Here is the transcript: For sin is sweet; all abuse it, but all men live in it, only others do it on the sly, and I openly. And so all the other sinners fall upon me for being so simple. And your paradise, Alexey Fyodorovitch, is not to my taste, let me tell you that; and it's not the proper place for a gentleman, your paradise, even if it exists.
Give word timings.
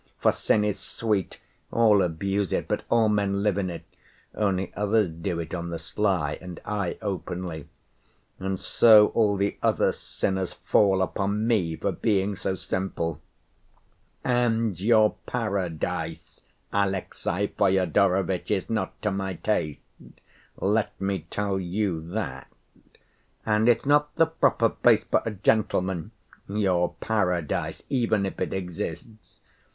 For 0.19 0.31
sin 0.31 0.63
is 0.63 0.79
sweet; 0.79 1.39
all 1.71 2.01
abuse 2.01 2.51
it, 2.53 2.67
but 2.67 2.81
all 2.89 3.07
men 3.07 3.43
live 3.43 3.59
in 3.59 3.69
it, 3.69 3.83
only 4.33 4.73
others 4.73 5.11
do 5.11 5.39
it 5.39 5.53
on 5.53 5.69
the 5.69 5.77
sly, 5.77 6.39
and 6.41 6.59
I 6.65 6.97
openly. 7.03 7.67
And 8.39 8.59
so 8.59 9.09
all 9.09 9.35
the 9.37 9.59
other 9.61 9.91
sinners 9.91 10.53
fall 10.53 11.03
upon 11.03 11.45
me 11.45 11.75
for 11.75 11.91
being 11.91 12.35
so 12.35 12.55
simple. 12.55 13.21
And 14.23 14.79
your 14.81 15.17
paradise, 15.27 16.41
Alexey 16.73 17.53
Fyodorovitch, 17.55 18.49
is 18.49 18.71
not 18.71 18.99
to 19.03 19.11
my 19.11 19.35
taste, 19.35 19.81
let 20.59 20.99
me 20.99 21.27
tell 21.29 21.59
you 21.59 22.01
that; 22.09 22.47
and 23.45 23.69
it's 23.69 23.85
not 23.85 24.15
the 24.15 24.25
proper 24.25 24.69
place 24.69 25.03
for 25.03 25.21
a 25.27 25.29
gentleman, 25.29 26.09
your 26.49 26.95
paradise, 27.01 27.83
even 27.91 28.25
if 28.25 28.39
it 28.39 28.51
exists. 28.51 29.39